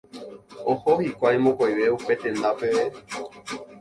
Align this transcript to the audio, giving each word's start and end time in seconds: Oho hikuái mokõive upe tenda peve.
Oho 0.73 0.93
hikuái 1.03 1.41
mokõive 1.45 1.85
upe 1.99 2.17
tenda 2.25 2.53
peve. 2.63 2.87